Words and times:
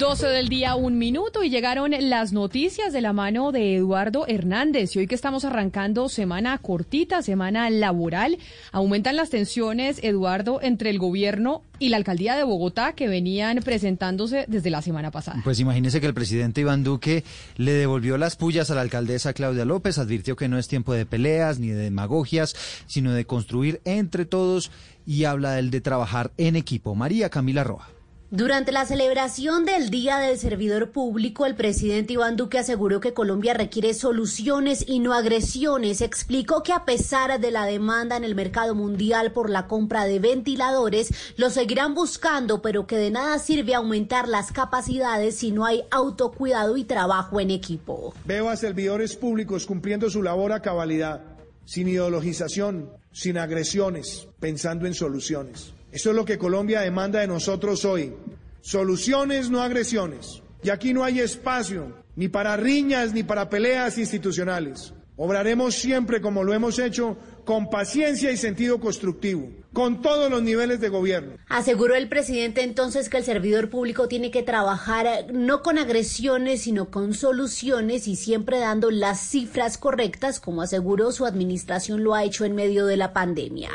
Doce 0.00 0.28
del 0.28 0.48
día, 0.48 0.76
un 0.76 0.96
minuto 0.96 1.44
y 1.44 1.50
llegaron 1.50 1.90
las 2.08 2.32
noticias 2.32 2.90
de 2.90 3.02
la 3.02 3.12
mano 3.12 3.52
de 3.52 3.76
Eduardo 3.76 4.24
Hernández. 4.26 4.96
Y 4.96 5.00
hoy 5.00 5.06
que 5.06 5.14
estamos 5.14 5.44
arrancando 5.44 6.08
semana 6.08 6.56
cortita, 6.56 7.20
semana 7.20 7.68
laboral, 7.68 8.38
aumentan 8.72 9.16
las 9.16 9.28
tensiones, 9.28 10.02
Eduardo, 10.02 10.62
entre 10.62 10.88
el 10.88 10.98
gobierno 10.98 11.64
y 11.78 11.90
la 11.90 11.98
alcaldía 11.98 12.34
de 12.34 12.44
Bogotá 12.44 12.94
que 12.94 13.08
venían 13.08 13.58
presentándose 13.58 14.46
desde 14.48 14.70
la 14.70 14.80
semana 14.80 15.10
pasada. 15.10 15.42
Pues 15.44 15.60
imagínese 15.60 16.00
que 16.00 16.06
el 16.06 16.14
presidente 16.14 16.62
Iván 16.62 16.82
Duque 16.82 17.22
le 17.58 17.72
devolvió 17.72 18.16
las 18.16 18.36
pullas 18.36 18.70
a 18.70 18.76
la 18.76 18.80
alcaldesa 18.80 19.34
Claudia 19.34 19.66
López, 19.66 19.98
advirtió 19.98 20.34
que 20.34 20.48
no 20.48 20.56
es 20.56 20.66
tiempo 20.66 20.94
de 20.94 21.04
peleas 21.04 21.58
ni 21.58 21.68
de 21.68 21.76
demagogias, 21.82 22.56
sino 22.86 23.12
de 23.12 23.26
construir 23.26 23.82
entre 23.84 24.24
todos 24.24 24.70
y 25.04 25.24
habla 25.24 25.52
del 25.52 25.70
de 25.70 25.82
trabajar 25.82 26.32
en 26.38 26.56
equipo. 26.56 26.94
María 26.94 27.28
Camila 27.28 27.64
Roja. 27.64 27.99
Durante 28.32 28.70
la 28.70 28.86
celebración 28.86 29.64
del 29.64 29.90
Día 29.90 30.18
del 30.18 30.38
Servidor 30.38 30.92
Público, 30.92 31.46
el 31.46 31.56
presidente 31.56 32.12
Iván 32.12 32.36
Duque 32.36 32.60
aseguró 32.60 33.00
que 33.00 33.12
Colombia 33.12 33.54
requiere 33.54 33.92
soluciones 33.92 34.84
y 34.86 35.00
no 35.00 35.14
agresiones. 35.14 36.00
Explicó 36.00 36.62
que 36.62 36.72
a 36.72 36.84
pesar 36.84 37.40
de 37.40 37.50
la 37.50 37.64
demanda 37.64 38.16
en 38.16 38.22
el 38.22 38.36
mercado 38.36 38.76
mundial 38.76 39.32
por 39.32 39.50
la 39.50 39.66
compra 39.66 40.04
de 40.04 40.20
ventiladores, 40.20 41.12
lo 41.36 41.50
seguirán 41.50 41.96
buscando, 41.96 42.62
pero 42.62 42.86
que 42.86 42.98
de 42.98 43.10
nada 43.10 43.40
sirve 43.40 43.74
aumentar 43.74 44.28
las 44.28 44.52
capacidades 44.52 45.34
si 45.34 45.50
no 45.50 45.66
hay 45.66 45.82
autocuidado 45.90 46.76
y 46.76 46.84
trabajo 46.84 47.40
en 47.40 47.50
equipo. 47.50 48.14
Veo 48.26 48.48
a 48.48 48.54
servidores 48.54 49.16
públicos 49.16 49.66
cumpliendo 49.66 50.08
su 50.08 50.22
labor 50.22 50.52
a 50.52 50.62
cabalidad, 50.62 51.20
sin 51.64 51.88
ideologización, 51.88 52.90
sin 53.10 53.38
agresiones, 53.38 54.28
pensando 54.38 54.86
en 54.86 54.94
soluciones. 54.94 55.74
Eso 55.92 56.10
es 56.10 56.16
lo 56.16 56.24
que 56.24 56.38
Colombia 56.38 56.80
demanda 56.80 57.20
de 57.20 57.26
nosotros 57.26 57.84
hoy. 57.84 58.14
Soluciones, 58.60 59.50
no 59.50 59.62
agresiones. 59.62 60.42
Y 60.62 60.70
aquí 60.70 60.92
no 60.92 61.04
hay 61.04 61.20
espacio 61.20 61.94
ni 62.16 62.28
para 62.28 62.56
riñas 62.56 63.12
ni 63.12 63.22
para 63.22 63.48
peleas 63.48 63.98
institucionales. 63.98 64.92
Obraremos 65.16 65.74
siempre 65.74 66.20
como 66.20 66.44
lo 66.44 66.54
hemos 66.54 66.78
hecho, 66.78 67.16
con 67.44 67.68
paciencia 67.68 68.30
y 68.30 68.38
sentido 68.38 68.80
constructivo, 68.80 69.50
con 69.72 70.00
todos 70.00 70.30
los 70.30 70.42
niveles 70.42 70.80
de 70.80 70.88
gobierno. 70.88 71.34
Aseguró 71.48 71.94
el 71.94 72.08
presidente 72.08 72.62
entonces 72.62 73.10
que 73.10 73.18
el 73.18 73.24
servidor 73.24 73.68
público 73.68 74.08
tiene 74.08 74.30
que 74.30 74.42
trabajar 74.42 75.26
no 75.30 75.62
con 75.62 75.76
agresiones, 75.76 76.62
sino 76.62 76.90
con 76.90 77.12
soluciones 77.12 78.08
y 78.08 78.16
siempre 78.16 78.60
dando 78.60 78.90
las 78.90 79.20
cifras 79.20 79.76
correctas, 79.76 80.40
como 80.40 80.62
aseguró 80.62 81.12
su 81.12 81.26
administración 81.26 82.02
lo 82.02 82.14
ha 82.14 82.24
hecho 82.24 82.46
en 82.46 82.54
medio 82.54 82.86
de 82.86 82.96
la 82.96 83.12
pandemia. 83.12 83.70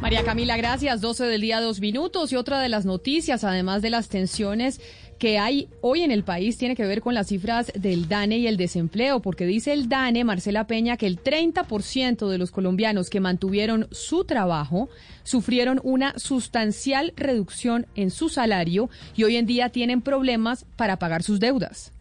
María 0.00 0.22
Camila, 0.22 0.56
gracias. 0.56 1.00
12 1.00 1.24
del 1.24 1.40
día, 1.40 1.60
dos 1.60 1.80
minutos. 1.80 2.32
Y 2.32 2.36
otra 2.36 2.60
de 2.60 2.68
las 2.68 2.86
noticias, 2.86 3.42
además 3.42 3.82
de 3.82 3.90
las 3.90 4.08
tensiones 4.08 4.80
que 5.18 5.40
hay 5.40 5.68
hoy 5.80 6.02
en 6.02 6.12
el 6.12 6.22
país, 6.22 6.56
tiene 6.56 6.76
que 6.76 6.86
ver 6.86 7.00
con 7.00 7.14
las 7.14 7.26
cifras 7.26 7.72
del 7.74 8.08
DANE 8.08 8.38
y 8.38 8.46
el 8.46 8.56
desempleo, 8.56 9.20
porque 9.20 9.44
dice 9.44 9.72
el 9.72 9.88
DANE, 9.88 10.22
Marcela 10.22 10.68
Peña, 10.68 10.96
que 10.96 11.08
el 11.08 11.20
30% 11.20 12.28
de 12.28 12.38
los 12.38 12.52
colombianos 12.52 13.10
que 13.10 13.18
mantuvieron 13.18 13.88
su 13.90 14.24
trabajo 14.24 14.88
sufrieron 15.24 15.80
una 15.82 16.16
sustancial 16.16 17.12
reducción 17.16 17.86
en 17.96 18.12
su 18.12 18.28
salario 18.28 18.90
y 19.16 19.24
hoy 19.24 19.34
en 19.34 19.46
día 19.46 19.70
tienen 19.70 20.00
problemas 20.00 20.64
para 20.76 21.00
pagar 21.00 21.24
sus 21.24 21.40
deudas. 21.40 21.92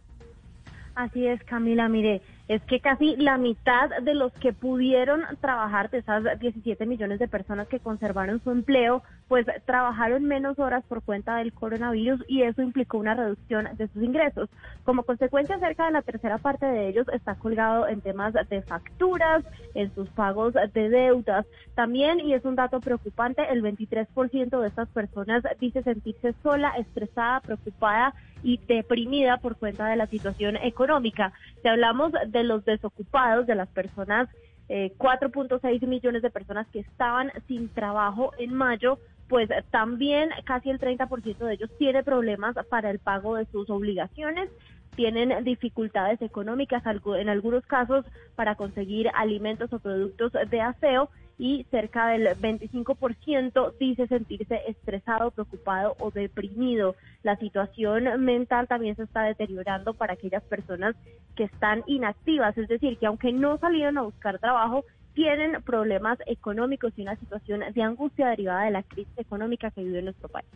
Así 0.94 1.26
es, 1.26 1.44
Camila, 1.44 1.90
mire 1.90 2.22
es 2.48 2.62
que 2.64 2.80
casi 2.80 3.16
la 3.18 3.38
mitad 3.38 3.90
de 4.02 4.14
los 4.14 4.32
que 4.34 4.54
pudieron 4.54 5.22
trabajar, 5.42 5.90
de 5.90 6.00
esas 6.00 6.24
17 6.40 6.86
millones 6.86 7.20
de 7.20 7.28
personas 7.28 7.68
que 7.68 7.80
conservaron 7.80 8.42
su 8.44 8.52
empleo, 8.52 9.04
pues 9.28 9.46
trabajaron 9.66 10.24
menos 10.24 10.58
horas 10.58 10.84
por 10.88 11.02
cuenta 11.02 11.38
del 11.38 11.52
coronavirus 11.52 12.24
y 12.28 12.44
eso 12.44 12.62
implicó 12.62 12.98
una 12.98 13.16
reducción 13.16 13.68
de 13.76 13.88
sus 13.90 14.02
ingresos. 14.02 14.50
Como 14.86 15.04
consecuencia, 15.04 15.60
cerca 15.60 15.86
de 15.86 15.92
la 15.92 16.02
tercera 16.02 16.38
parte 16.38 16.66
de 16.66 16.88
ellos 16.88 17.08
está 17.12 17.36
colgado 17.36 17.88
en 17.88 18.02
temas 18.02 18.34
de 18.50 18.62
facturas, 18.62 19.44
en 19.74 19.94
sus 19.94 20.08
pagos 20.10 20.54
de 20.54 20.90
deudas. 20.90 21.46
También, 21.76 22.22
y 22.22 22.34
es 22.34 22.46
un 22.46 22.56
dato 22.56 22.80
preocupante, 22.80 23.44
el 23.52 23.62
23% 23.62 24.62
de 24.62 24.68
estas 24.68 24.88
personas 24.90 25.44
dice 25.60 25.84
sentirse 25.84 26.34
sola, 26.42 26.72
estresada, 26.78 27.42
preocupada 27.42 28.14
y 28.44 28.60
deprimida 28.68 29.38
por 29.38 29.58
cuenta 29.58 29.88
de 29.88 29.96
la 29.96 30.08
situación 30.08 30.56
económica. 30.58 31.34
Si 31.62 31.68
hablamos 31.68 32.12
de 32.28 32.37
los 32.44 32.66
desocupados, 32.66 33.48
de 33.48 33.56
las 33.56 33.70
personas, 33.70 34.30
eh, 34.70 34.94
4.6 34.98 35.88
millones 35.88 36.22
de 36.22 36.30
personas 36.30 36.68
que 36.68 36.80
estaban 36.80 37.32
sin 37.48 37.70
trabajo 37.70 38.32
en 38.38 38.54
mayo, 38.54 39.00
pues 39.30 39.50
también 39.72 40.30
casi 40.46 40.70
el 40.70 40.80
30% 40.80 41.46
de 41.46 41.54
ellos 41.54 41.70
tiene 41.78 42.04
problemas 42.04 42.56
para 42.70 42.90
el 42.90 43.00
pago 43.00 43.36
de 43.36 43.46
sus 43.46 43.70
obligaciones 43.70 44.50
tienen 44.98 45.44
dificultades 45.44 46.20
económicas 46.24 46.84
en 47.20 47.30
algunos 47.30 47.64
casos 47.68 48.04
para 48.36 48.56
conseguir 48.56 49.10
alimentos 49.14 49.72
o 49.72 49.80
productos 49.80 50.34
de 50.50 50.60
aseo 50.60 51.10
y 51.38 51.66
cerca 51.70 52.08
del 52.08 52.28
25% 52.28 53.74
dice 53.80 54.08
sentirse 54.08 54.62
estresado, 54.68 55.32
preocupado 55.32 55.96
o 56.00 56.12
deprimido. 56.12 56.96
La 57.24 57.36
situación 57.38 58.24
mental 58.24 58.68
también 58.68 58.96
se 58.96 59.04
está 59.04 59.24
deteriorando 59.24 59.94
para 59.94 60.14
aquellas 60.14 60.44
personas 60.44 60.96
que 61.36 61.44
están 61.44 61.84
inactivas, 61.86 62.58
es 62.58 62.68
decir, 62.68 62.98
que 62.98 63.06
aunque 63.06 63.32
no 63.32 63.58
salieron 63.60 63.98
a 63.98 64.04
buscar 64.04 64.40
trabajo, 64.40 64.84
tienen 65.14 65.62
problemas 65.64 66.20
económicos 66.28 66.94
y 66.96 67.02
una 67.02 67.16
situación 67.16 67.62
de 67.74 67.82
angustia 67.82 68.28
derivada 68.28 68.66
de 68.66 68.72
la 68.72 68.84
crisis 68.84 69.18
económica 69.18 69.72
que 69.72 69.84
vive 69.84 70.02
nuestro 70.02 70.30
país. 70.30 70.48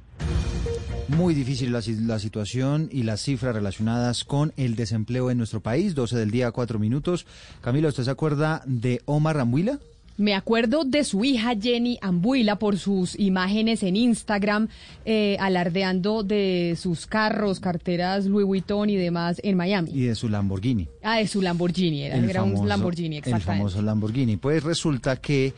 Muy 1.08 1.34
difícil 1.34 1.72
la, 1.74 1.82
situación 2.20 2.88
y 2.92 3.04
las 3.04 3.22
cifras 3.22 3.54
relacionadas 3.54 4.24
con 4.24 4.54
el 4.58 4.76
desempleo 4.76 5.30
en 5.30 5.38
nuestro 5.38 5.60
país. 5.60 5.94
12 5.94 6.18
del 6.18 6.32
día, 6.32 6.52
4 6.52 6.80
minutos. 6.80 7.26
Camilo, 7.62 7.90
¿usted 7.90 8.04
se 8.04 8.12
acuerda 8.12 8.62
de 8.66 9.02
Omar 9.06 9.36
Rambuila? 9.36 9.80
Me 10.22 10.36
acuerdo 10.36 10.84
de 10.84 11.04
su 11.04 11.26
hija 11.26 11.56
Jenny 11.60 11.98
Ambuila 12.00 12.60
por 12.60 12.78
sus 12.78 13.20
imágenes 13.20 13.82
en 13.82 13.96
Instagram, 13.96 14.68
eh, 15.04 15.36
alardeando 15.40 16.22
de 16.22 16.78
sus 16.80 17.08
carros, 17.08 17.60
carteras 17.60 18.28
Louis 18.28 18.46
Vuitton 18.46 18.92
y 18.92 18.98
demás 18.98 19.42
en 19.44 19.58
Miami. 19.58 19.90
Y 19.92 20.02
de 20.02 20.14
su 20.14 20.30
Lamborghini. 20.30 20.88
Ah, 21.02 21.18
de 21.18 21.28
su 21.28 21.42
Lamborghini, 21.42 22.04
era, 22.04 22.18
era 22.18 22.44
un 22.44 22.68
Lamborghini, 22.68 23.18
exactamente. 23.18 23.52
El 23.52 23.58
famoso 23.58 23.82
Lamborghini. 23.82 24.38
Pues 24.38 24.64
resulta 24.64 25.16
que 25.16 25.56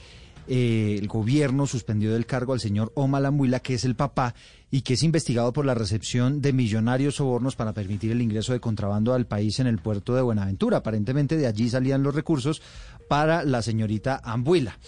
eh, 0.47 0.97
el 0.99 1.07
gobierno 1.07 1.67
suspendió 1.67 2.13
del 2.13 2.25
cargo 2.25 2.53
al 2.53 2.59
señor 2.59 2.91
Omar 2.95 3.25
Ambuila, 3.25 3.59
que 3.59 3.75
es 3.75 3.85
el 3.85 3.95
papá 3.95 4.35
y 4.69 4.81
que 4.81 4.95
es 4.95 5.03
investigado 5.03 5.53
por 5.53 5.65
la 5.65 5.73
recepción 5.73 6.41
de 6.41 6.53
millonarios 6.53 7.15
sobornos 7.15 7.55
para 7.55 7.73
permitir 7.73 8.11
el 8.11 8.21
ingreso 8.21 8.53
de 8.53 8.59
contrabando 8.59 9.13
al 9.13 9.27
país 9.27 9.59
en 9.59 9.67
el 9.67 9.79
puerto 9.79 10.15
de 10.15 10.21
Buenaventura. 10.21 10.77
Aparentemente 10.77 11.37
de 11.37 11.47
allí 11.47 11.69
salían 11.69 12.03
los 12.03 12.15
recursos 12.15 12.61
para 13.07 13.43
la 13.43 13.61
señorita 13.61 14.19
Ambuila. 14.23 14.79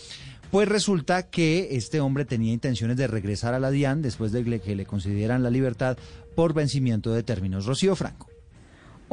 Pues 0.51 0.67
resulta 0.67 1.29
que 1.29 1.69
este 1.72 1.99
hombre 1.99 2.25
tenía 2.25 2.53
intenciones 2.53 2.97
de 2.97 3.07
regresar 3.07 3.53
a 3.53 3.59
la 3.59 3.72
DIAN 3.72 4.02
después 4.02 4.31
de 4.31 4.61
que 4.61 4.75
le 4.75 4.85
concedieran 4.85 5.43
la 5.43 5.49
libertad 5.49 5.97
por 6.35 6.53
vencimiento 6.53 7.11
de 7.11 7.23
términos. 7.23 7.66
Rocío 7.66 7.96
Franco. 7.96 8.34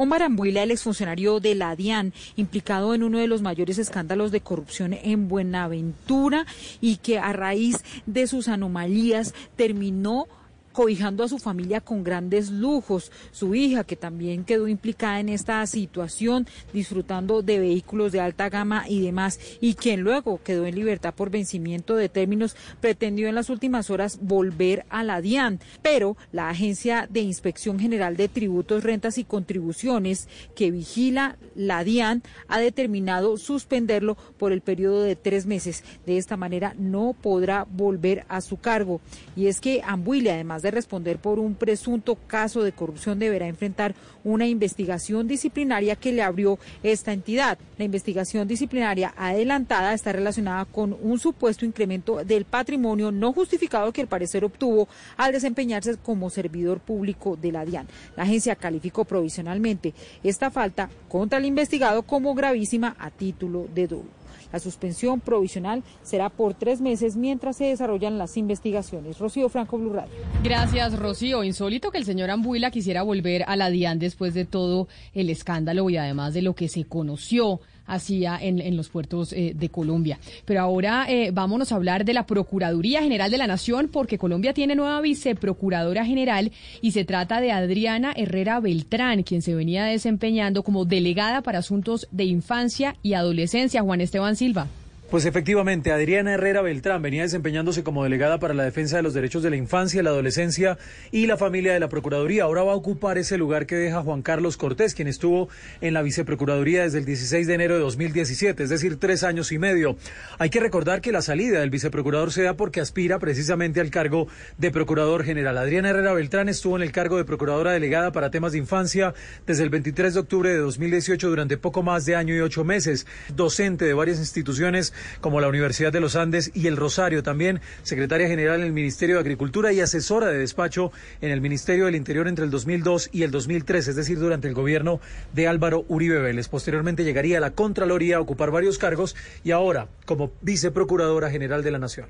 Omar 0.03 0.21
Ambuila, 0.21 0.63
el 0.63 0.71
exfuncionario 0.71 1.39
de 1.39 1.55
la 1.55 1.77
DIAN, 1.77 2.11
implicado 2.35 2.93
en 2.93 3.03
uno 3.03 3.19
de 3.19 3.27
los 3.27 3.41
mayores 3.41 3.77
escándalos 3.77 4.33
de 4.33 4.41
corrupción 4.41 4.91
en 4.91 5.29
Buenaventura 5.29 6.45
y 6.81 6.97
que 6.97 7.19
a 7.19 7.31
raíz 7.31 7.85
de 8.05 8.27
sus 8.27 8.49
anomalías 8.49 9.33
terminó 9.55 10.27
cobijando 10.73 11.23
a 11.23 11.29
su 11.29 11.39
familia 11.39 11.79
con 11.79 12.03
grandes 12.03 12.51
lujos. 12.51 13.11
Su 13.31 13.55
hija, 13.55 13.85
que 13.85 13.95
también 13.95 14.43
quedó 14.43 14.67
implicada 14.67 15.19
en 15.19 15.29
esta 15.29 15.65
situación, 15.67 16.47
disfrutando 16.73 17.41
de 17.41 17.59
vehículos 17.59 18.11
de 18.11 18.19
alta 18.19 18.49
gama 18.49 18.85
y 18.89 19.01
demás, 19.01 19.39
y 19.61 19.75
quien 19.75 20.01
luego 20.01 20.41
quedó 20.43 20.65
en 20.65 20.75
libertad 20.75 21.13
por 21.13 21.29
vencimiento 21.29 21.95
de 21.95 22.09
términos, 22.09 22.55
pretendió 22.81 23.29
en 23.29 23.35
las 23.35 23.49
últimas 23.49 23.89
horas 23.89 24.19
volver 24.21 24.85
a 24.89 25.03
la 25.03 25.21
DIAN, 25.21 25.59
pero 25.81 26.17
la 26.31 26.49
Agencia 26.49 27.07
de 27.09 27.21
Inspección 27.21 27.79
General 27.79 28.17
de 28.17 28.27
Tributos, 28.27 28.83
Rentas 28.83 29.17
y 29.17 29.23
Contribuciones, 29.23 30.27
que 30.55 30.71
vigila 30.71 31.37
la 31.55 31.83
DIAN, 31.83 32.23
ha 32.47 32.59
determinado 32.59 33.37
suspenderlo 33.37 34.17
por 34.37 34.51
el 34.51 34.61
periodo 34.61 35.03
de 35.03 35.15
tres 35.15 35.45
meses. 35.45 35.83
De 36.05 36.17
esta 36.17 36.37
manera 36.37 36.73
no 36.79 37.15
podrá 37.21 37.65
volver 37.69 38.25
a 38.27 38.41
su 38.41 38.57
cargo. 38.57 39.01
Y 39.35 39.47
es 39.47 39.61
que 39.61 39.81
Ambuile, 39.85 40.31
además 40.31 40.62
de 40.63 40.71
responder 40.71 41.19
por 41.19 41.37
un 41.37 41.53
presunto 41.53 42.15
caso 42.15 42.63
de 42.63 42.71
corrupción, 42.71 43.19
deberá 43.19 43.47
enfrentar 43.47 43.93
una 44.23 44.47
investigación 44.47 45.27
disciplinaria 45.27 45.95
que 45.95 46.11
le 46.11 46.23
abrió 46.23 46.57
esta 46.81 47.13
entidad. 47.13 47.59
La 47.77 47.85
investigación 47.85 48.47
disciplinaria 48.47 49.13
adelantada 49.15 49.93
está 49.93 50.11
relacionada 50.11 50.65
con 50.65 50.97
un 50.99 51.19
supuesto 51.19 51.65
incremento 51.65 52.23
del 52.23 52.45
patrimonio 52.45 53.11
no 53.11 53.31
justificado 53.33 53.91
que 53.91 54.01
al 54.01 54.07
parecer 54.07 54.43
obtuvo 54.43 54.87
al 55.17 55.33
desempeñarse 55.33 55.97
como 55.97 56.31
servidor 56.31 56.79
público 56.79 57.35
de 57.35 57.51
la 57.51 57.65
DIAN. 57.65 57.87
La 58.15 58.23
agencia 58.23 58.55
calificó 58.55 59.05
provisionalmente 59.05 59.93
esta 60.23 60.49
falta 60.49 60.89
contra 61.07 61.37
el 61.37 61.45
investigado 61.45 62.03
como 62.03 62.33
gravísima 62.33 62.95
a 62.97 63.11
título 63.11 63.67
de 63.73 63.87
dolo. 63.87 64.22
La 64.53 64.59
suspensión 64.59 65.19
provisional 65.19 65.83
será 66.03 66.29
por 66.29 66.53
tres 66.53 66.79
meses 66.79 67.17
mientras 67.17 67.57
se 67.57 67.65
desarrollan 67.65 68.19
las 68.19 68.37
investigaciones. 68.37 69.17
Rocío 69.17 69.49
Franco, 69.49 69.79
Blue 69.79 69.91
Radio. 69.91 70.13
Gracias, 70.43 70.97
Rocío. 70.97 71.43
Insólito 71.43 71.89
que 71.89 71.97
el 71.97 72.05
señor 72.05 72.29
Ambuila 72.29 72.69
quisiera 72.69 73.01
volver 73.01 73.43
a 73.47 73.55
la 73.55 73.71
DIAN 73.71 73.97
después 73.97 74.35
de 74.35 74.45
todo 74.45 74.87
el 75.15 75.31
escándalo 75.31 75.89
y 75.89 75.97
además 75.97 76.35
de 76.35 76.43
lo 76.43 76.53
que 76.53 76.69
se 76.69 76.85
conoció 76.85 77.59
hacía 77.85 78.37
en, 78.41 78.59
en 78.59 78.77
los 78.77 78.89
puertos 78.89 79.33
eh, 79.33 79.53
de 79.55 79.69
Colombia. 79.69 80.19
Pero 80.45 80.61
ahora 80.61 81.05
eh, 81.09 81.31
vámonos 81.31 81.71
a 81.71 81.75
hablar 81.75 82.05
de 82.05 82.13
la 82.13 82.25
Procuraduría 82.25 83.01
General 83.01 83.29
de 83.29 83.37
la 83.37 83.47
Nación, 83.47 83.89
porque 83.91 84.17
Colombia 84.17 84.53
tiene 84.53 84.75
nueva 84.75 85.01
viceprocuradora 85.01 86.05
general 86.05 86.51
y 86.81 86.91
se 86.91 87.05
trata 87.05 87.41
de 87.41 87.51
Adriana 87.51 88.13
Herrera 88.15 88.59
Beltrán, 88.59 89.23
quien 89.23 89.41
se 89.41 89.55
venía 89.55 89.85
desempeñando 89.85 90.63
como 90.63 90.85
delegada 90.85 91.41
para 91.41 91.59
asuntos 91.59 92.07
de 92.11 92.25
infancia 92.25 92.95
y 93.03 93.13
adolescencia. 93.13 93.81
Juan 93.81 94.01
Esteban 94.01 94.35
Silva. 94.35 94.67
Pues 95.13 95.25
efectivamente, 95.25 95.91
Adriana 95.91 96.33
Herrera 96.33 96.63
Beltrán 96.63 97.03
venía 97.03 97.21
desempeñándose 97.21 97.83
como 97.83 98.03
delegada 98.03 98.39
para 98.39 98.55
la 98.55 98.63
defensa 98.63 98.97
de 98.97 99.03
los 99.03 99.13
derechos 99.13 99.43
de 99.43 99.51
la 99.51 99.57
infancia, 99.57 100.01
la 100.01 100.09
adolescencia 100.09 100.79
y 101.11 101.27
la 101.27 101.37
familia 101.37 101.71
de 101.71 101.79
la 101.79 101.87
Procuraduría. 101.87 102.45
Ahora 102.45 102.63
va 102.63 102.71
a 102.71 102.75
ocupar 102.75 103.19
ese 103.19 103.37
lugar 103.37 103.67
que 103.67 103.75
deja 103.75 104.01
Juan 104.01 104.23
Carlos 104.23 104.57
Cortés, 104.57 104.95
quien 104.95 105.07
estuvo 105.07 105.49
en 105.81 105.93
la 105.93 106.01
Viceprocuraduría 106.01 106.81
desde 106.81 106.97
el 106.97 107.05
16 107.05 107.45
de 107.45 107.53
enero 107.53 107.75
de 107.75 107.81
2017, 107.81 108.63
es 108.63 108.71
decir, 108.71 108.97
tres 108.97 109.21
años 109.21 109.51
y 109.51 109.59
medio. 109.59 109.97
Hay 110.39 110.49
que 110.49 110.59
recordar 110.59 110.99
que 110.99 111.11
la 111.11 111.21
salida 111.21 111.59
del 111.59 111.69
viceprocurador 111.69 112.31
se 112.31 112.41
da 112.41 112.55
porque 112.55 112.81
aspira 112.81 113.19
precisamente 113.19 113.81
al 113.81 113.91
cargo 113.91 114.27
de 114.57 114.71
Procurador 114.71 115.23
General. 115.23 115.59
Adriana 115.59 115.91
Herrera 115.91 116.13
Beltrán 116.13 116.49
estuvo 116.49 116.75
en 116.75 116.81
el 116.81 116.91
cargo 116.91 117.17
de 117.17 117.25
Procuradora 117.25 117.73
Delegada 117.73 118.11
para 118.13 118.31
temas 118.31 118.53
de 118.53 118.57
infancia 118.57 119.13
desde 119.45 119.61
el 119.61 119.69
23 119.69 120.15
de 120.15 120.19
octubre 120.21 120.49
de 120.49 120.57
2018 120.57 121.29
durante 121.29 121.57
poco 121.57 121.83
más 121.83 122.07
de 122.07 122.15
año 122.15 122.33
y 122.35 122.39
ocho 122.39 122.63
meses, 122.63 123.05
docente 123.35 123.85
de 123.85 123.93
varias 123.93 124.17
instituciones 124.17 124.91
como 125.21 125.41
la 125.41 125.47
Universidad 125.47 125.91
de 125.91 125.99
los 125.99 126.15
Andes 126.15 126.51
y 126.53 126.67
el 126.67 126.77
Rosario, 126.77 127.23
también 127.23 127.61
secretaria 127.83 128.27
general 128.27 128.59
en 128.59 128.67
el 128.67 128.73
Ministerio 128.73 129.15
de 129.15 129.21
Agricultura 129.21 129.73
y 129.73 129.79
asesora 129.79 130.27
de 130.27 130.37
despacho 130.37 130.91
en 131.21 131.31
el 131.31 131.41
Ministerio 131.41 131.85
del 131.85 131.95
Interior 131.95 132.27
entre 132.27 132.45
el 132.45 132.51
2002 132.51 133.09
y 133.11 133.23
el 133.23 133.31
2003, 133.31 133.87
es 133.87 133.95
decir, 133.95 134.19
durante 134.19 134.47
el 134.47 134.53
gobierno 134.53 134.99
de 135.33 135.47
Álvaro 135.47 135.85
Uribe 135.87 136.19
Vélez. 136.19 136.47
Posteriormente 136.47 137.03
llegaría 137.03 137.37
a 137.37 137.41
la 137.41 137.51
Contraloría 137.51 138.17
a 138.17 138.21
ocupar 138.21 138.51
varios 138.51 138.77
cargos 138.77 139.15
y 139.43 139.51
ahora 139.51 139.87
como 140.05 140.31
viceprocuradora 140.41 141.29
general 141.29 141.63
de 141.63 141.71
la 141.71 141.79
Nación. 141.79 142.07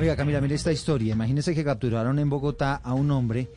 Oiga, 0.00 0.16
Camila, 0.16 0.40
mire 0.40 0.54
esta 0.54 0.72
historia. 0.72 1.12
Imagínese 1.12 1.54
que 1.54 1.64
capturaron 1.64 2.18
en 2.18 2.28
Bogotá 2.28 2.74
a 2.74 2.94
un 2.94 3.10
hombre 3.10 3.48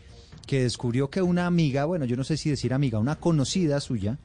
que 0.46 0.64
descubrió 0.64 1.10
que 1.10 1.22
una 1.22 1.46
amiga, 1.48 1.86
bueno, 1.86 2.06
yo 2.06 2.16
no 2.16 2.24
sé 2.24 2.38
si 2.38 2.50
decir 2.50 2.74
amiga, 2.74 3.00
una 3.00 3.16
conocida 3.16 3.80
suya, 3.80 4.18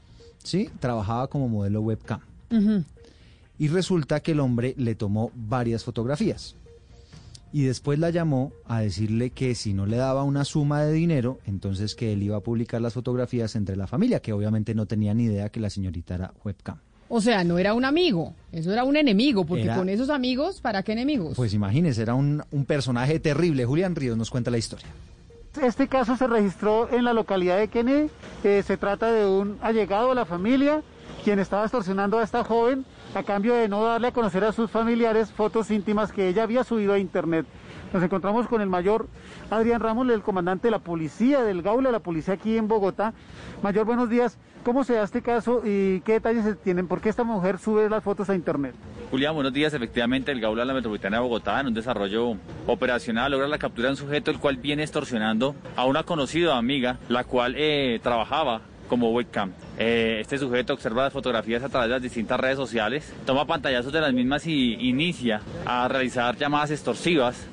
¿sí? 0.45 0.71
Trabajaba 0.81 1.29
como 1.29 1.49
modelo 1.49 1.81
webcam 1.81 2.21
y 3.61 3.69
resulta 3.69 4.21
que 4.21 4.33
el 4.33 4.41
hombre 4.41 4.75
le 4.79 4.95
tomó 4.95 5.31
varias 5.35 5.85
fotografías. 5.85 6.57
Y 7.53 7.65
después 7.65 7.99
la 7.99 8.09
llamó 8.09 8.53
a 8.65 8.81
decirle 8.81 9.31
que 9.31 9.55
si 9.55 9.75
no 9.75 9.85
le 9.85 9.99
daba 9.99 10.25
una 10.25 10.47
suma 10.47 10.83
de 10.83 10.95
dinero, 10.95 11.41
entonces 11.45 11.95
que 11.95 12.15
él 12.15 12.23
iba 12.23 12.39
a 12.39 12.41
publicar 12.41 12.81
las 12.81 12.95
fotografías 12.95 13.55
entre 13.57 13.77
la 13.77 13.87
familia, 13.87 14.21
que 14.21 14.33
obviamente 14.33 14.75
no 14.75 14.87
tenía 14.87 15.13
ni 15.13 15.25
idea 15.25 15.51
que 15.51 15.61
la 15.61 15.69
señorita 15.69 16.15
era 16.15 16.33
webcam. 16.43 16.79
O 17.11 17.21
sea, 17.21 17.45
no 17.45 17.59
era 17.59 17.75
un 17.75 17.85
amigo, 17.85 18.33
eso 18.51 18.73
era 18.73 18.83
un 18.85 18.97
enemigo, 18.97 19.45
porque 19.45 19.67
con 19.67 19.91
esos 19.91 20.09
amigos, 20.09 20.63
¿para 20.63 20.83
qué 20.83 20.93
enemigos? 20.93 21.35
Pues 21.37 21.53
imagínese, 21.53 22.01
era 22.01 22.15
un, 22.15 22.43
un 22.53 22.65
personaje 22.65 23.21
terrible. 23.21 23.67
Julián 23.67 23.95
Ríos 23.95 24.17
nos 24.17 24.31
cuenta 24.31 24.51
la 24.51 24.57
historia. 24.57 24.87
Este 25.63 25.87
caso 25.87 26.17
se 26.17 26.27
registró 26.27 26.91
en 26.91 27.05
la 27.05 27.13
localidad 27.13 27.59
de 27.59 27.69
Kennedy. 27.69 28.09
Eh, 28.43 28.63
se 28.67 28.79
trata 28.79 29.13
de 29.13 29.27
un 29.27 29.59
allegado 29.61 30.13
a 30.13 30.15
la 30.15 30.25
familia 30.25 30.83
quien 31.21 31.39
estaba 31.39 31.65
extorsionando 31.65 32.19
a 32.19 32.23
esta 32.23 32.45
joven 32.45 32.85
a 33.15 33.23
cambio 33.23 33.55
de 33.55 33.69
no 33.69 33.85
darle 33.85 34.09
a 34.09 34.13
conocer 34.13 34.45
a 34.45 34.53
sus 34.53 34.71
familiares 34.71 35.31
fotos 35.31 35.71
íntimas 35.71 36.13
que 36.13 36.29
ella 36.29 36.45
había 36.45 36.65
subido 36.65 36.93
a 36.93 36.99
internet. 36.99 37.47
Nos 37.93 38.03
encontramos 38.03 38.47
con 38.47 38.61
el 38.61 38.69
mayor 38.69 39.09
Adrián 39.51 39.81
Ramos, 39.81 40.09
el 40.09 40.23
comandante 40.23 40.69
de 40.69 40.71
la 40.71 40.79
policía 40.79 41.43
del 41.43 41.63
Gaula, 41.63 41.91
la 41.91 41.99
policía 41.99 42.35
aquí 42.35 42.57
en 42.57 42.69
Bogotá. 42.69 43.13
Mayor, 43.63 43.85
buenos 43.85 44.09
días. 44.09 44.39
¿Cómo 44.63 44.85
se 44.85 44.95
da 44.95 45.03
este 45.03 45.23
caso 45.23 45.63
y 45.65 46.01
qué 46.03 46.13
detalles 46.13 46.45
se 46.45 46.55
tienen? 46.55 46.87
¿Por 46.87 47.01
qué 47.01 47.09
esta 47.09 47.25
mujer 47.25 47.59
sube 47.59 47.89
las 47.89 48.05
fotos 48.05 48.31
a 48.31 48.35
internet? 48.35 48.75
Julián, 49.11 49.35
buenos 49.35 49.53
días. 49.53 49.75
Efectivamente, 49.75 50.31
el 50.31 50.41
Gaula 50.41 50.63
de 50.63 50.67
la 50.67 50.75
Metropolitana 50.75 51.17
de 51.17 51.23
Bogotá, 51.23 51.59
en 51.61 51.69
un 51.69 51.75
desarrollo 51.75 52.37
operacional, 52.67 53.33
logra 53.33 53.49
la 53.49 53.59
captura 53.59 53.89
de 53.89 53.93
un 53.93 53.97
sujeto 53.97 54.31
el 54.31 54.39
cual 54.39 54.59
viene 54.59 54.83
extorsionando 54.83 55.57
a 55.77 55.87
una 55.87 56.05
conocida 56.05 56.57
amiga, 56.57 56.99
la 57.09 57.25
cual 57.25 57.55
eh, 57.57 57.99
trabajaba 58.03 58.61
como 58.91 59.13
webcam. 59.13 59.53
Eh, 59.79 60.19
este 60.21 60.37
sujeto 60.37 60.75
observa 60.75 61.05
las 61.05 61.13
fotografías 61.13 61.63
a 61.63 61.69
través 61.69 61.89
de 61.89 61.95
las 61.95 62.03
distintas 62.03 62.39
redes 62.39 62.57
sociales, 62.57 63.15
toma 63.25 63.47
pantallazos 63.47 63.93
de 63.93 64.01
las 64.01 64.13
mismas 64.13 64.47
y 64.47 64.75
inicia 64.89 65.41
a 65.65 65.87
realizar 65.87 66.37
llamadas 66.37 66.73
extorsivas 66.73 67.47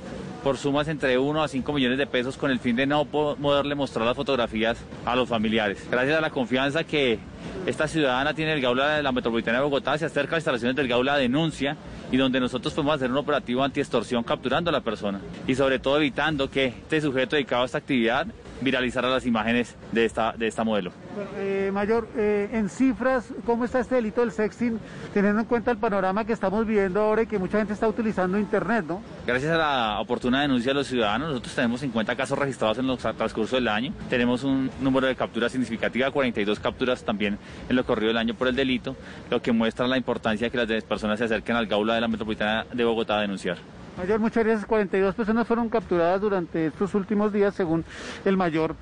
por 0.44 0.58
sumas 0.58 0.88
entre 0.88 1.18
1 1.18 1.44
a 1.44 1.48
5 1.48 1.74
millones 1.74 1.98
de 1.98 2.08
pesos 2.08 2.38
con 2.38 2.50
el 2.50 2.60
fin 2.60 2.76
de 2.76 2.88
no 2.88 3.06
poderle 3.06 3.76
mostrar 3.76 4.06
las 4.06 4.16
fotografías 4.16 4.78
a 5.06 5.16
los 5.16 5.30
familiares. 5.30 5.86
Gracias 5.92 6.18
a 6.18 6.22
la 6.22 6.30
confianza 6.30 6.84
que 6.84 7.20
esta 7.66 7.88
ciudadana 7.88 8.34
tiene 8.34 8.54
el 8.54 8.62
Gaula 8.62 8.96
de 8.96 9.04
la 9.04 9.12
Metropolitana 9.12 9.60
de 9.60 9.64
Bogotá, 9.64 9.98
se 9.98 10.06
acerca 10.06 10.32
a 10.32 10.38
las 10.38 10.42
instalaciones 10.42 10.76
del 10.76 10.88
Gaula, 10.88 11.18
denuncia 11.18 11.78
y 12.12 12.18
donde 12.18 12.40
nosotros 12.40 12.74
podemos 12.74 12.96
hacer 12.96 13.12
un 13.12 13.18
operativo 13.18 13.64
anti-extorsión 13.64 14.24
capturando 14.24 14.70
a 14.70 14.74
la 14.74 14.82
persona 14.82 15.20
y 15.46 15.54
sobre 15.54 15.80
todo 15.80 15.98
evitando 15.98 16.50
que 16.50 16.68
este 16.68 17.02
sujeto 17.02 17.36
dedicado 17.36 17.64
a 17.64 17.66
esta 17.66 17.78
actividad 17.78 18.26
viralizara 18.62 19.10
las 19.10 19.26
imágenes 19.26 19.76
de 19.92 20.06
esta, 20.06 20.34
de 20.34 20.48
esta 20.48 20.64
modelo. 20.64 20.92
Eh, 21.38 21.72
mayor, 21.74 22.08
eh, 22.16 22.50
en 22.54 22.70
cifras, 22.70 23.34
¿cómo 23.46 23.66
está 23.66 23.80
este 23.80 23.96
delito 23.96 24.22
del 24.22 24.32
sexting, 24.32 24.80
teniendo 25.14 25.42
en 25.42 25.46
cuenta 25.48 25.72
el 25.72 25.78
panorama 25.78 26.26
que 26.26 26.34
estamos 26.34 26.66
viviendo 26.66 27.02
ahora 27.02 27.24
y 27.24 27.28
que 27.28 27.40
mucha 27.40 27.58
gente 27.58 27.74
está 27.74 27.88
utilizando 27.88 28.38
Internet, 28.38 28.86
¿no? 28.88 29.02
Gracias 29.26 29.52
a 29.52 29.58
la 29.58 30.00
oportuna 30.00 30.42
denuncia 30.42 30.72
de 30.72 30.76
los 30.76 30.88
ciudadanos, 30.88 31.30
nosotros 31.30 31.56
tenemos 31.56 31.80
50 31.82 32.16
casos 32.16 32.38
registrados 32.38 32.78
en 32.78 32.88
los 32.88 32.98
transcurso 32.98 33.56
del 33.56 33.68
año. 33.68 33.94
Tenemos 34.10 34.44
un 34.44 34.70
número 34.82 35.08
de 35.08 35.16
capturas 35.16 35.52
significativa, 35.52 36.12
42 36.12 36.60
capturas 36.60 37.04
también 37.04 37.38
en 37.70 37.76
lo 37.76 37.86
corrido 37.86 38.10
del 38.10 38.18
año 38.18 38.34
por 38.34 38.48
el 38.48 38.56
delito, 38.56 38.96
lo 39.30 39.42
que 39.42 39.52
muestra 39.52 39.88
la 39.88 39.98
importancia 39.98 40.48
de 40.48 40.52
que 40.52 40.66
las 40.66 40.84
personas 40.84 41.20
se 41.20 41.26
acerquen 41.26 41.56
al 41.56 41.68
Gaula 41.68 41.96
de 41.96 42.02
la 42.02 42.08
Metropolitana 42.08 42.66
de 42.72 42.84
Bogotá 42.84 43.18
a 43.18 43.22
denunciar. 43.22 43.58
Mayor, 43.98 44.20
muchas 44.20 44.44
gracias. 44.46 44.68
42 44.68 45.16
personas 45.16 45.48
fueron 45.48 45.70
capturadas 45.70 46.22
durante 46.22 46.68
estos 46.68 46.94
últimos 46.94 47.34
días, 47.34 47.56
según 47.56 47.84
el 48.26 48.38
mayor 48.38 48.76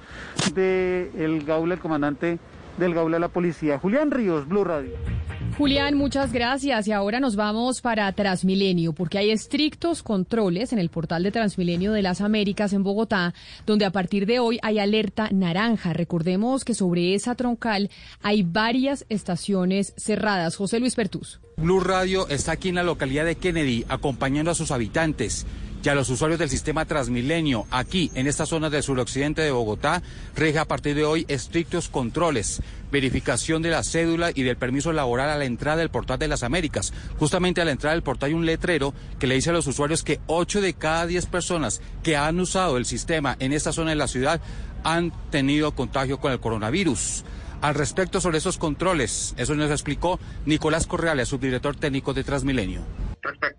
del 0.54 1.46
Gaula, 1.46 1.76
el 1.76 1.80
comandante 1.80 2.38
del 2.78 2.94
Gaula 2.94 3.18
de 3.18 3.22
la 3.22 3.30
Policía. 3.30 3.80
Julián 3.80 4.12
Ríos, 4.12 4.48
Blue 4.48 4.64
Radio. 4.64 4.92
Julián, 5.58 5.96
muchas 5.96 6.34
gracias. 6.34 6.88
Y 6.88 6.92
ahora 6.92 7.22
nos 7.22 7.38
vamos 7.38 7.82
para 7.82 8.12
Transmilenio, 8.12 8.92
porque 8.92 9.18
hay 9.18 9.32
estrictos 9.32 10.04
controles 10.04 10.74
en 10.74 10.80
el 10.80 10.90
portal 10.90 11.24
de 11.24 11.32
Transmilenio 11.32 11.94
de 11.94 12.02
las 12.02 12.20
Américas 12.20 12.74
en 12.74 12.84
Bogotá, 12.84 13.34
donde 13.66 13.86
a 13.86 13.92
partir 13.92 14.26
de 14.26 14.40
hoy 14.40 14.60
hay 14.64 14.80
alerta 14.80 15.30
naranja. 15.32 15.94
Recordemos 15.94 16.66
que 16.66 16.74
sobre 16.74 17.16
esa 17.16 17.36
troncal 17.36 17.90
hay 18.22 18.44
varias 18.44 19.06
estaciones 19.08 19.94
cerradas. 19.96 20.58
José 20.58 20.80
Luis 20.80 20.96
Pertús. 20.96 21.40
Blue 21.56 21.80
Radio 21.80 22.28
está 22.28 22.52
aquí 22.52 22.70
en 22.70 22.76
la 22.76 22.84
localidad 22.84 23.24
de 23.24 23.36
Kennedy, 23.36 23.86
acompañando 23.88 24.52
a 24.52 24.56
sus 24.56 24.72
habitantes 24.72 25.46
y 25.86 25.90
a 25.90 25.96
los 25.96 26.10
usuarios 26.10 26.40
del 26.40 26.50
sistema 26.50 26.86
Transmilenio 26.86 27.68
aquí 27.70 28.10
en 28.16 28.26
esta 28.26 28.48
zona 28.48 28.72
del 28.72 28.82
suroccidente 28.82 29.44
de 29.44 29.52
Bogotá 29.52 30.02
rige 30.36 30.58
a 30.58 30.66
partir 30.66 30.96
de 30.96 31.06
hoy 31.06 31.26
estrictos 31.28 31.90
controles, 31.90 32.62
verificación 32.92 33.62
de 33.62 33.70
la 33.70 33.84
cédula 33.84 34.32
y 34.34 34.42
del 34.42 34.58
permiso 34.58 34.94
laboral 34.94 35.30
a 35.30 35.38
la 35.38 35.46
entrada 35.46 35.78
del 35.78 35.90
portal 35.90 36.18
de 36.18 36.28
las 36.28 36.42
Américas. 36.42 36.92
Justamente 37.20 37.62
a 37.62 37.66
la 37.66 37.72
entrada 37.72 37.94
del 37.94 38.02
portal 38.02 38.30
hay 38.30 38.34
un 38.34 38.48
letrero 38.48 38.94
que 39.20 39.28
le 39.28 39.36
dice 39.36 39.52
a 39.52 39.54
los 39.54 39.68
usuarios 39.68 40.02
que 40.02 40.20
8 40.26 40.62
de 40.62 40.74
cada 40.74 41.06
10 41.06 41.28
personas 41.28 41.82
que 42.02 42.18
han 42.18 42.40
usado 42.40 42.78
el 42.78 42.86
sistema 42.86 43.36
en 43.40 43.54
esta 43.54 43.72
zona 43.72 43.92
de 43.92 43.98
la 43.98 44.08
ciudad 44.08 44.42
han 44.84 45.12
tenido 45.30 45.76
contagio 45.76 46.20
con 46.20 46.32
el 46.32 46.40
coronavirus. 46.40 47.24
Al 47.62 47.76
respecto 47.76 48.20
sobre 48.22 48.40
esos 48.40 48.58
controles, 48.58 49.36
eso 49.38 49.54
nos 49.54 49.70
explicó 49.70 50.20
Nicolás 50.46 50.88
Correales, 50.88 51.30
subdirector 51.30 51.76
técnico 51.76 52.14
de 52.14 52.24
Transmilenio. 52.24 52.82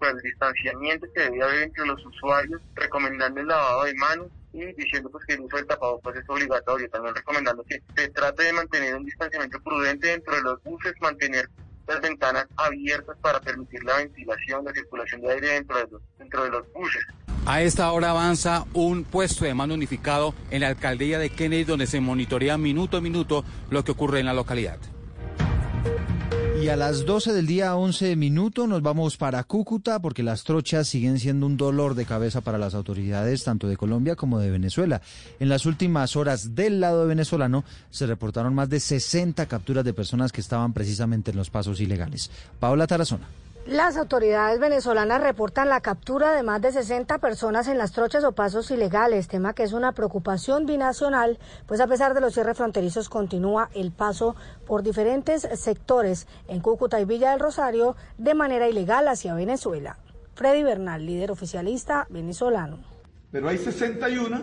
Al 0.06 0.20
distanciamiento 0.20 1.06
que 1.14 1.22
debe 1.22 1.42
haber 1.42 1.62
entre 1.64 1.86
los 1.86 2.04
usuarios, 2.06 2.60
recomendando 2.74 3.40
el 3.40 3.48
lavado 3.48 3.84
de 3.84 3.94
manos 3.94 4.28
y 4.52 4.64
diciendo 4.74 5.10
pues 5.10 5.24
que 5.26 5.34
el 5.34 5.40
uso 5.40 5.56
del 5.56 5.66
tapabocas 5.66 6.16
es 6.16 6.28
obligatorio. 6.28 6.88
También 6.90 7.14
recomendando 7.14 7.64
que 7.64 7.82
se 7.96 8.08
trate 8.08 8.44
de 8.44 8.52
mantener 8.52 8.94
un 8.94 9.04
distanciamiento 9.04 9.60
prudente 9.60 10.08
dentro 10.08 10.36
de 10.36 10.42
los 10.42 10.62
buses, 10.62 10.94
mantener 11.00 11.48
las 11.86 12.00
ventanas 12.00 12.46
abiertas 12.56 13.16
para 13.20 13.40
permitir 13.40 13.82
la 13.84 13.96
ventilación, 13.96 14.64
la 14.64 14.72
circulación 14.72 15.20
de 15.20 15.32
aire 15.32 15.48
dentro 15.48 15.76
de 15.76 15.86
los, 15.90 16.02
dentro 16.18 16.44
de 16.44 16.50
los 16.50 16.72
buses. 16.72 17.04
A 17.46 17.62
esta 17.62 17.92
hora 17.92 18.10
avanza 18.10 18.64
un 18.74 19.04
puesto 19.04 19.44
de 19.44 19.54
mando 19.54 19.74
unificado 19.74 20.34
en 20.50 20.62
la 20.62 20.68
alcaldía 20.68 21.18
de 21.18 21.30
Kennedy 21.30 21.64
donde 21.64 21.86
se 21.86 22.00
monitorea 22.00 22.58
minuto 22.58 22.96
a 22.96 23.00
minuto 23.00 23.44
lo 23.70 23.84
que 23.84 23.92
ocurre 23.92 24.20
en 24.20 24.26
la 24.26 24.34
localidad. 24.34 24.78
Y 26.66 26.68
a 26.68 26.74
las 26.74 27.06
12 27.06 27.32
del 27.32 27.46
día 27.46 27.76
11 27.76 28.16
minutos 28.16 28.68
nos 28.68 28.82
vamos 28.82 29.16
para 29.16 29.44
Cúcuta 29.44 30.00
porque 30.00 30.24
las 30.24 30.42
trochas 30.42 30.88
siguen 30.88 31.20
siendo 31.20 31.46
un 31.46 31.56
dolor 31.56 31.94
de 31.94 32.06
cabeza 32.06 32.40
para 32.40 32.58
las 32.58 32.74
autoridades 32.74 33.44
tanto 33.44 33.68
de 33.68 33.76
Colombia 33.76 34.16
como 34.16 34.40
de 34.40 34.50
Venezuela. 34.50 35.00
En 35.38 35.48
las 35.48 35.64
últimas 35.64 36.16
horas 36.16 36.56
del 36.56 36.80
lado 36.80 37.06
venezolano 37.06 37.62
se 37.90 38.08
reportaron 38.08 38.52
más 38.52 38.68
de 38.68 38.80
60 38.80 39.46
capturas 39.46 39.84
de 39.84 39.94
personas 39.94 40.32
que 40.32 40.40
estaban 40.40 40.72
precisamente 40.72 41.30
en 41.30 41.36
los 41.36 41.50
pasos 41.50 41.80
ilegales. 41.80 42.32
Paola 42.58 42.88
Tarazona. 42.88 43.28
Las 43.66 43.96
autoridades 43.96 44.60
venezolanas 44.60 45.20
reportan 45.20 45.68
la 45.68 45.80
captura 45.80 46.34
de 46.34 46.44
más 46.44 46.62
de 46.62 46.70
60 46.70 47.18
personas 47.18 47.66
en 47.66 47.78
las 47.78 47.90
trochas 47.90 48.22
o 48.22 48.30
pasos 48.30 48.70
ilegales, 48.70 49.26
tema 49.26 49.54
que 49.54 49.64
es 49.64 49.72
una 49.72 49.90
preocupación 49.90 50.66
binacional, 50.66 51.40
pues 51.66 51.80
a 51.80 51.88
pesar 51.88 52.14
de 52.14 52.20
los 52.20 52.32
cierres 52.32 52.56
fronterizos 52.56 53.08
continúa 53.08 53.68
el 53.74 53.90
paso 53.90 54.36
por 54.68 54.84
diferentes 54.84 55.48
sectores 55.54 56.28
en 56.46 56.60
Cúcuta 56.60 57.00
y 57.00 57.06
Villa 57.06 57.32
del 57.32 57.40
Rosario 57.40 57.96
de 58.18 58.34
manera 58.34 58.68
ilegal 58.68 59.08
hacia 59.08 59.34
Venezuela. 59.34 59.98
Freddy 60.36 60.62
Bernal, 60.62 61.04
líder 61.04 61.32
oficialista 61.32 62.06
venezolano. 62.08 62.78
Pero 63.32 63.48
hay 63.48 63.58
61 63.58 64.42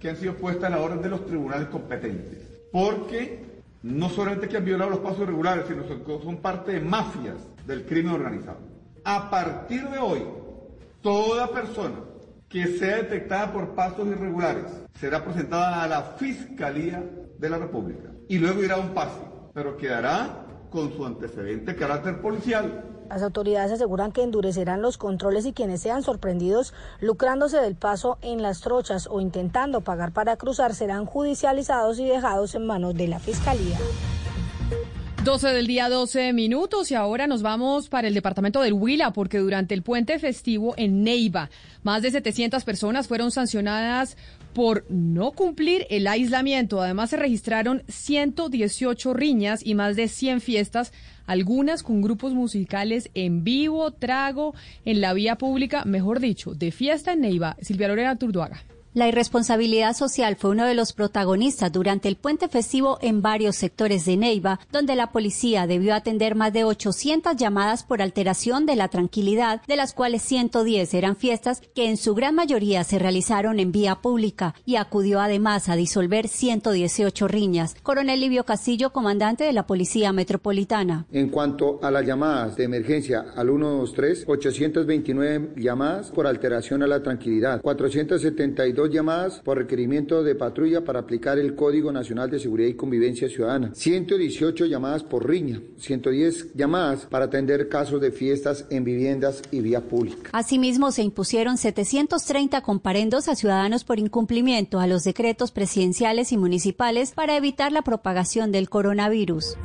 que 0.00 0.10
han 0.10 0.16
sido 0.16 0.34
puestas 0.34 0.64
a 0.64 0.76
la 0.76 0.82
orden 0.82 1.00
de 1.02 1.08
los 1.08 1.24
tribunales 1.24 1.68
competentes, 1.68 2.40
porque 2.72 3.62
no 3.84 4.08
solamente 4.08 4.48
que 4.48 4.56
han 4.56 4.64
violado 4.64 4.90
los 4.90 5.00
pasos 5.00 5.20
irregulares, 5.20 5.66
sino 5.68 5.86
que 5.86 6.24
son 6.24 6.38
parte 6.38 6.72
de 6.72 6.80
mafias 6.80 7.36
del 7.66 7.84
crimen 7.84 8.14
organizado. 8.14 8.58
A 9.04 9.30
partir 9.30 9.88
de 9.88 9.98
hoy, 9.98 10.22
toda 11.02 11.48
persona 11.48 11.96
que 12.48 12.78
sea 12.78 12.96
detectada 12.96 13.52
por 13.52 13.74
pasos 13.74 14.06
irregulares 14.06 14.66
será 14.98 15.24
presentada 15.24 15.82
a 15.82 15.88
la 15.88 16.02
Fiscalía 16.02 17.04
de 17.38 17.50
la 17.50 17.58
República 17.58 18.10
y 18.28 18.38
luego 18.38 18.62
irá 18.62 18.76
a 18.76 18.80
un 18.80 18.90
paso, 18.90 19.50
pero 19.52 19.76
quedará 19.76 20.46
con 20.70 20.92
su 20.92 21.04
antecedente 21.04 21.76
carácter 21.76 22.20
policial. 22.20 22.84
Las 23.08 23.22
autoridades 23.22 23.72
aseguran 23.72 24.10
que 24.10 24.22
endurecerán 24.22 24.82
los 24.82 24.98
controles 24.98 25.46
y 25.46 25.52
quienes 25.52 25.80
sean 25.80 26.02
sorprendidos 26.02 26.74
lucrándose 27.00 27.58
del 27.58 27.76
paso 27.76 28.18
en 28.20 28.42
las 28.42 28.60
trochas 28.60 29.06
o 29.08 29.20
intentando 29.20 29.82
pagar 29.82 30.12
para 30.12 30.36
cruzar 30.36 30.74
serán 30.74 31.06
judicializados 31.06 32.00
y 32.00 32.06
dejados 32.06 32.54
en 32.56 32.66
manos 32.66 32.94
de 32.94 33.06
la 33.06 33.20
Fiscalía. 33.20 33.78
12 35.26 35.48
del 35.48 35.66
día, 35.66 35.88
12 35.88 36.32
minutos 36.32 36.92
y 36.92 36.94
ahora 36.94 37.26
nos 37.26 37.42
vamos 37.42 37.88
para 37.88 38.06
el 38.06 38.14
departamento 38.14 38.62
del 38.62 38.74
Huila 38.74 39.12
porque 39.12 39.38
durante 39.38 39.74
el 39.74 39.82
puente 39.82 40.20
festivo 40.20 40.72
en 40.76 41.02
Neiva, 41.02 41.50
más 41.82 42.02
de 42.02 42.12
700 42.12 42.62
personas 42.62 43.08
fueron 43.08 43.32
sancionadas 43.32 44.16
por 44.54 44.84
no 44.88 45.32
cumplir 45.32 45.84
el 45.90 46.06
aislamiento. 46.06 46.80
Además 46.80 47.10
se 47.10 47.16
registraron 47.16 47.82
118 47.88 49.14
riñas 49.14 49.66
y 49.66 49.74
más 49.74 49.96
de 49.96 50.06
100 50.06 50.40
fiestas, 50.40 50.92
algunas 51.26 51.82
con 51.82 52.02
grupos 52.02 52.32
musicales 52.32 53.10
en 53.14 53.42
vivo, 53.42 53.90
trago, 53.90 54.54
en 54.84 55.00
la 55.00 55.12
vía 55.12 55.34
pública, 55.38 55.84
mejor 55.84 56.20
dicho, 56.20 56.54
de 56.54 56.70
fiesta 56.70 57.14
en 57.14 57.22
Neiva. 57.22 57.56
Silvia 57.60 57.88
Lorena 57.88 58.16
Turduaga. 58.16 58.62
La 58.96 59.08
irresponsabilidad 59.08 59.94
social 59.94 60.36
fue 60.36 60.52
uno 60.52 60.64
de 60.64 60.74
los 60.74 60.94
protagonistas 60.94 61.70
durante 61.70 62.08
el 62.08 62.16
puente 62.16 62.48
festivo 62.48 62.96
en 63.02 63.20
varios 63.20 63.54
sectores 63.54 64.06
de 64.06 64.16
Neiva, 64.16 64.58
donde 64.72 64.96
la 64.96 65.12
policía 65.12 65.66
debió 65.66 65.94
atender 65.94 66.34
más 66.34 66.50
de 66.54 66.64
800 66.64 67.36
llamadas 67.36 67.82
por 67.82 68.00
alteración 68.00 68.64
de 68.64 68.74
la 68.74 68.88
tranquilidad, 68.88 69.60
de 69.66 69.76
las 69.76 69.92
cuales 69.92 70.22
110 70.22 70.94
eran 70.94 71.14
fiestas 71.14 71.60
que 71.74 71.90
en 71.90 71.98
su 71.98 72.14
gran 72.14 72.34
mayoría 72.34 72.84
se 72.84 72.98
realizaron 72.98 73.60
en 73.60 73.70
vía 73.70 73.96
pública 73.96 74.54
y 74.64 74.76
acudió 74.76 75.20
además 75.20 75.68
a 75.68 75.76
disolver 75.76 76.26
118 76.26 77.28
riñas. 77.28 77.76
Coronel 77.82 78.18
Livio 78.18 78.44
Castillo, 78.44 78.94
comandante 78.94 79.44
de 79.44 79.52
la 79.52 79.66
Policía 79.66 80.14
Metropolitana. 80.14 81.04
En 81.12 81.28
cuanto 81.28 81.80
a 81.82 81.90
las 81.90 82.06
llamadas 82.06 82.56
de 82.56 82.64
emergencia 82.64 83.26
al 83.36 83.48
123, 83.48 84.24
829 84.26 85.52
llamadas 85.56 86.10
por 86.12 86.26
alteración 86.26 86.82
a 86.82 86.86
la 86.86 87.02
tranquilidad, 87.02 87.60
472 87.60 88.85
llamadas 88.90 89.40
por 89.40 89.58
requerimiento 89.58 90.22
de 90.22 90.34
patrulla 90.34 90.84
para 90.84 91.00
aplicar 91.00 91.38
el 91.38 91.54
Código 91.54 91.92
Nacional 91.92 92.30
de 92.30 92.38
Seguridad 92.38 92.68
y 92.68 92.74
Convivencia 92.74 93.28
Ciudadana, 93.28 93.74
118 93.74 94.66
llamadas 94.66 95.02
por 95.02 95.28
riña, 95.28 95.60
110 95.78 96.54
llamadas 96.54 97.06
para 97.06 97.26
atender 97.26 97.68
casos 97.68 98.00
de 98.00 98.12
fiestas 98.12 98.66
en 98.70 98.84
viviendas 98.84 99.42
y 99.50 99.60
vía 99.60 99.80
pública. 99.80 100.30
Asimismo, 100.32 100.92
se 100.92 101.02
impusieron 101.02 101.58
730 101.58 102.60
comparendos 102.62 103.28
a 103.28 103.36
ciudadanos 103.36 103.84
por 103.84 103.98
incumplimiento 103.98 104.80
a 104.80 104.86
los 104.86 105.04
decretos 105.04 105.52
presidenciales 105.52 106.32
y 106.32 106.36
municipales 106.36 107.12
para 107.12 107.36
evitar 107.36 107.72
la 107.72 107.82
propagación 107.82 108.52
del 108.52 108.68
coronavirus. 108.68 109.56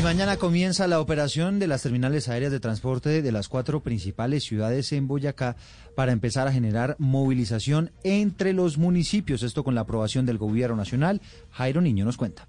Y 0.00 0.02
mañana 0.02 0.38
comienza 0.38 0.86
la 0.86 0.98
operación 0.98 1.58
de 1.58 1.66
las 1.66 1.82
terminales 1.82 2.30
aéreas 2.30 2.50
de 2.50 2.58
transporte 2.58 3.20
de 3.20 3.32
las 3.32 3.50
cuatro 3.50 3.80
principales 3.80 4.44
ciudades 4.44 4.92
en 4.92 5.06
Boyacá 5.06 5.56
para 5.94 6.12
empezar 6.12 6.48
a 6.48 6.52
generar 6.52 6.96
movilización 6.98 7.92
entre 8.02 8.54
los 8.54 8.78
municipios. 8.78 9.42
Esto 9.42 9.62
con 9.62 9.74
la 9.74 9.82
aprobación 9.82 10.24
del 10.24 10.38
gobierno 10.38 10.76
nacional. 10.76 11.20
Jairo 11.50 11.82
Niño 11.82 12.06
nos 12.06 12.16
cuenta. 12.16 12.48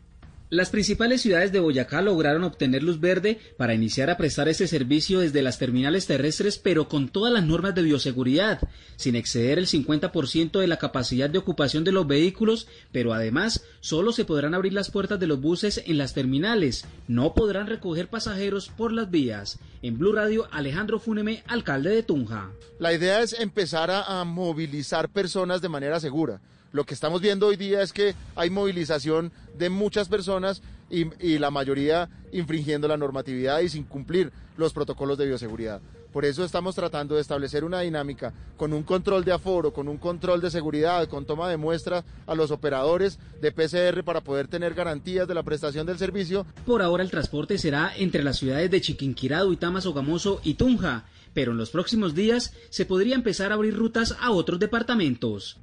Las 0.51 0.70
principales 0.70 1.22
ciudades 1.22 1.53
de 1.53 1.62
Boyacá 1.62 2.01
lograron 2.01 2.43
obtener 2.43 2.84
luz 2.84 3.00
verde 3.00 3.39
para 3.55 3.74
iniciar 3.74 4.10
a 4.10 4.17
prestar 4.17 4.50
ese 4.50 4.67
servicio 4.67 5.22
desde 5.22 5.41
las 5.41 5.58
terminales 5.58 6.08
terrestres, 6.08 6.58
pero 6.58 6.89
con 6.89 7.08
todas 7.08 7.31
las 7.31 7.46
normas 7.46 7.74
de 7.74 7.84
bioseguridad, 7.84 8.60
sin 8.98 9.15
exceder 9.15 9.60
el 9.60 9.67
50% 9.67 10.60
de 10.60 10.67
la 10.67 10.75
capacidad 10.75 11.29
de 11.29 11.38
ocupación 11.38 11.86
de 11.86 11.93
los 11.93 12.05
vehículos, 12.05 12.67
pero 12.91 13.13
además 13.13 13.63
solo 13.79 14.12
se 14.12 14.25
podrán 14.25 14.53
abrir 14.53 14.74
las 14.74 14.91
puertas 14.91 15.22
de 15.22 15.27
los 15.27 15.39
buses 15.39 15.84
en 15.86 15.98
las 15.98 16.13
terminales, 16.13 16.84
no 17.08 17.34
podrán 17.34 17.67
recoger 17.67 18.10
pasajeros 18.10 18.67
por 18.67 18.91
las 18.91 19.10
vías. 19.10 19.58
En 19.81 19.98
Blue 19.98 20.12
Radio, 20.12 20.50
Alejandro 20.51 21.00
Fúneme, 21.00 21.46
alcalde 21.48 21.91
de 21.91 22.03
Tunja. 22.03 22.51
La 22.77 22.91
idea 22.91 23.22
es 23.22 23.31
empezar 23.39 23.89
a 23.89 24.22
movilizar 24.25 25.08
personas 25.08 25.62
de 25.62 25.70
manera 25.70 26.01
segura. 26.01 26.41
Lo 26.72 26.86
que 26.86 26.94
estamos 26.94 27.22
viendo 27.22 27.48
hoy 27.48 27.58
día 27.58 27.82
es 27.82 27.92
que 27.92 28.16
hay 28.36 28.50
movilización 28.50 29.32
de 29.58 29.70
muchas 29.70 30.08
personas 30.08 30.62
y, 30.90 31.38
la 31.38 31.51
mayoría 31.51 32.10
infringiendo 32.32 32.88
la 32.88 32.98
normatividad 32.98 33.60
y 33.60 33.70
sin 33.70 33.84
cumplir 33.84 34.32
los 34.58 34.74
protocolos 34.74 35.18
de 35.18 35.25
bioseguridad. 35.25 35.82
Por 36.13 36.25
eso 36.25 36.44
estamos 36.44 36.75
tratando 36.75 37.16
de 37.16 37.22
establecer 37.22 37.63
una 37.63 37.80
dinámica 37.82 38.34
con 38.58 38.74
un 38.74 38.84
control 38.84 39.24
de 39.24 39.32
aforo, 39.32 39.72
con 39.72 39.88
un 39.88 39.98
control 39.98 40.42
de 40.42 40.51
seguridad, 40.51 41.08
con 41.08 41.25
toma 41.25 41.50
de 41.50 41.56
muestras 41.56 42.04
a 42.28 42.36
los 42.36 42.51
operadores 42.51 43.18
de 43.42 43.54
PCR 43.54 44.04
para 44.04 44.22
poder 44.22 44.50
tener 44.50 44.74
garantías 44.74 45.28
de 45.28 45.34
la 45.34 45.44
prestación 45.44 45.86
del 45.86 45.98
servicio. 45.98 46.46
Por 46.66 46.82
ahora 46.82 47.04
el 47.04 47.12
transporte 47.12 47.58
será 47.58 47.94
entre 47.96 48.24
las 48.24 48.38
ciudades 48.38 48.70
de 48.70 48.82
Chiquinquirá, 48.82 49.40
Duitama, 49.40 49.80
Sogamoso 49.80 50.42
y 50.44 50.56
Tunja, 50.56 51.06
pero 51.34 51.54
en 51.54 51.58
los 51.58 51.70
próximos 51.70 52.13
días 52.13 52.54
se 52.70 52.86
podría 52.86 53.16
empezar 53.16 53.51
a 53.51 53.56
abrir 53.56 53.75
rutas 53.78 54.16
a 54.20 54.32
otros 54.32 54.60
departamentos. 54.60 55.58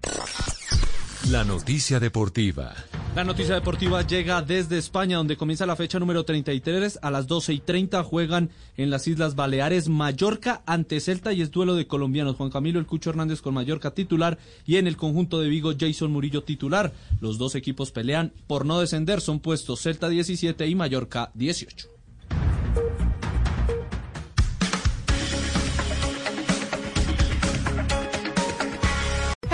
La 1.31 1.45
noticia 1.45 2.01
deportiva. 2.01 2.75
La 3.15 3.23
noticia 3.23 3.55
deportiva 3.55 4.01
llega 4.01 4.41
desde 4.41 4.79
España, 4.79 5.19
donde 5.19 5.37
comienza 5.37 5.67
la 5.67 5.77
fecha 5.77 5.99
número 5.99 6.25
33. 6.25 7.01
A 7.03 7.11
las 7.11 7.27
12 7.27 7.53
y 7.53 7.59
30 7.59 8.03
juegan 8.03 8.49
en 8.79 8.89
las 8.89 9.07
Islas 9.07 9.35
Baleares 9.35 9.91
Mallorca 9.91 10.63
ante 10.65 11.01
Celta 11.01 11.35
y 11.35 11.43
es 11.43 11.51
duelo 11.51 11.75
de 11.75 11.87
colombianos. 11.87 12.37
Juan 12.37 12.49
Camilo 12.49 12.79
El 12.81 12.87
Cucho 12.87 13.11
Hernández 13.11 13.43
con 13.43 13.53
Mallorca 13.53 13.91
titular 13.91 14.39
y 14.65 14.77
en 14.77 14.87
el 14.87 14.97
conjunto 14.97 15.39
de 15.39 15.51
Vigo 15.51 15.73
Jason 15.79 16.11
Murillo 16.11 16.45
titular. 16.45 16.95
Los 17.21 17.37
dos 17.37 17.57
equipos 17.57 17.93
pelean 17.93 18.33
por 18.47 18.65
no 18.65 18.81
descender. 18.81 19.21
Son 19.21 19.41
puestos 19.41 19.83
Celta 19.83 20.09
17 20.09 20.67
y 20.67 20.75
Mallorca 20.75 21.31
18. 21.35 21.98